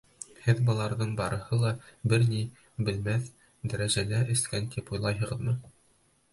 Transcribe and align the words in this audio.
Һеҙ 0.43 0.61
быларҙың 0.69 1.11
барыһы 1.19 1.59
ла 1.65 1.73
бер 2.15 2.25
ни 2.33 2.41
белмәҫ 2.89 3.29
дәрәжәлә 3.75 4.25
эскән 4.37 4.75
тип 4.77 4.93
уйлайһығыҙмы? 4.99 5.59